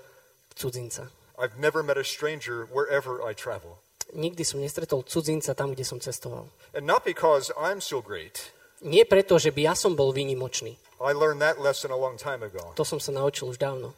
cudzinca. 0.55 1.11
I've 1.39 1.59
never 1.59 1.83
met 1.83 1.99
a 1.99 2.07
stranger 2.07 2.67
wherever 2.71 3.19
I 3.23 3.35
travel. 3.35 3.83
nikdy 4.15 4.47
som 4.47 4.63
nestretol 4.63 5.03
cudzinca 5.03 5.55
tam, 5.59 5.75
kde 5.75 5.83
som 5.83 5.99
cestoval. 5.99 6.47
And 6.71 6.87
not 6.87 7.03
because 7.03 7.51
I'm 7.59 7.83
so 7.83 7.99
great. 7.99 8.55
Nie 8.85 9.03
preto, 9.09 9.41
že 9.41 9.51
by 9.51 9.73
ja 9.73 9.75
som 9.75 9.99
bol 9.99 10.13
výnimočný. 10.15 10.79
I 11.03 11.13
learned 11.13 11.43
that 11.43 11.59
lesson 11.59 11.91
a 11.91 11.99
long 11.99 12.15
time 12.15 12.47
ago. 12.47 12.73
To 12.79 12.85
som 12.87 13.03
sa 13.03 13.11
naučil 13.11 13.51
už 13.51 13.59
dávno. 13.59 13.93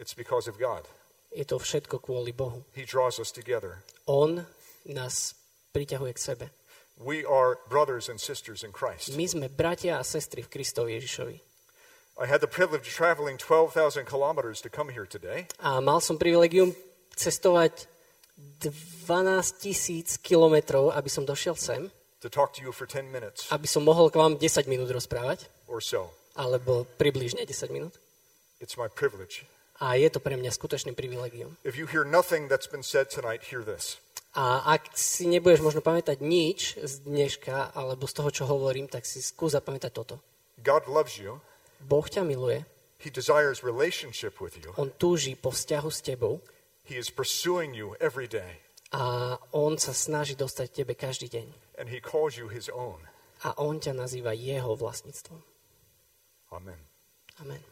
It's 0.00 0.16
because 0.16 0.48
of 0.48 0.56
God. 0.56 0.88
Je 1.30 1.46
to 1.46 1.62
všetko 1.62 2.02
kvôli 2.02 2.34
Bohu. 2.34 2.66
He 2.74 2.82
draws 2.82 3.22
us 3.22 3.30
together. 3.30 3.86
On 4.10 4.42
nás 4.86 5.38
priťahuje 5.70 6.12
k 6.14 6.20
sebe. 6.20 6.46
We 7.00 7.24
are 7.24 7.56
brothers 7.70 8.12
and 8.12 8.20
sisters 8.20 8.60
in 8.60 8.74
Christ. 8.74 9.16
My 9.16 9.24
sme 9.24 9.46
bratia 9.48 9.96
a 9.96 10.04
sestry 10.04 10.44
v 10.44 10.52
Kristovi 10.52 11.00
Ježišovi. 11.00 11.36
I 12.20 12.28
had 12.28 12.44
the 12.44 12.50
privilege 12.50 12.84
of 12.84 12.92
traveling 12.92 13.40
12,000 13.40 14.04
kilometers 14.04 14.60
to 14.60 14.68
come 14.68 14.92
here 14.92 15.08
today. 15.08 15.48
A 15.64 15.80
mal 15.80 16.04
som 16.04 16.20
privilegium 16.20 16.76
cestovať 17.16 17.88
12 18.60 19.08
tisíc 19.56 20.20
kilometrov, 20.20 20.92
aby 20.92 21.08
som 21.08 21.24
došiel 21.24 21.56
sem, 21.56 21.88
to 22.20 22.28
talk 22.28 22.52
to 22.52 22.60
you 22.60 22.72
for 22.72 22.84
10 22.84 23.08
minutes 23.08 23.48
aby 23.48 23.64
som 23.64 23.80
mohol 23.80 24.12
k 24.12 24.20
vám 24.20 24.36
10 24.36 24.68
minút 24.68 24.92
rozprávať, 24.92 25.48
or 25.64 25.80
so. 25.80 26.12
alebo 26.36 26.84
približne 27.00 27.40
10 27.44 27.72
minút. 27.72 27.96
It's 28.60 28.76
my 28.76 28.92
privilege. 28.92 29.48
A 29.80 29.96
je 29.96 30.08
to 30.12 30.20
pre 30.20 30.36
mňa 30.36 30.52
skutočným 30.52 30.92
privilegium. 30.92 31.56
If 31.64 31.80
you 31.80 31.88
hear 31.88 32.04
nothing 32.04 32.52
that's 32.52 32.68
been 32.68 32.84
said 32.84 33.08
tonight, 33.08 33.48
hear 33.48 33.64
this. 33.64 33.96
A 34.36 34.62
ak 34.78 34.94
si 34.94 35.26
nebudeš 35.26 35.64
možno 35.64 35.82
pamätať 35.82 36.22
nič 36.22 36.78
z 36.78 37.02
dneška, 37.02 37.74
alebo 37.74 38.06
z 38.06 38.14
toho, 38.14 38.30
čo 38.30 38.44
hovorím, 38.46 38.86
tak 38.86 39.02
si 39.08 39.18
skús 39.18 39.56
zapamätať 39.58 39.90
toto. 39.90 40.20
God 40.62 40.86
loves 40.86 41.16
you. 41.18 41.40
Boh 41.80 42.04
ťa 42.04 42.22
miluje, 42.22 42.62
He 43.00 43.08
desires 43.08 43.64
relationship 43.64 44.44
with 44.44 44.60
you. 44.60 44.76
On 44.76 44.92
túži 44.92 45.32
po 45.32 45.48
vzťahu 45.50 45.88
s 45.88 46.04
tebou 46.04 46.44
He 46.84 47.00
is 47.00 47.08
pursuing 47.08 47.72
you 47.72 47.96
every 47.96 48.28
day. 48.28 48.60
a 48.92 49.34
On 49.56 49.80
sa 49.80 49.96
snaží 49.96 50.36
dostať 50.36 50.84
tebe 50.84 50.92
každý 50.92 51.32
deň. 51.32 51.46
And 51.80 51.88
he 51.88 51.98
calls 52.04 52.36
you 52.36 52.52
his 52.52 52.68
own. 52.68 53.00
A 53.40 53.56
On 53.56 53.80
ťa 53.80 53.96
nazýva 53.96 54.36
jeho 54.36 54.76
vlastníctvom. 54.76 55.40
Amen. 56.52 56.76
Amen. 57.40 57.62